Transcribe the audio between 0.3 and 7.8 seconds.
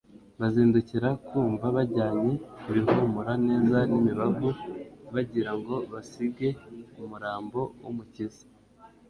bazindukira ku mva bajyanye ibihumura neza n'imibavu bagira ngo basige umurambo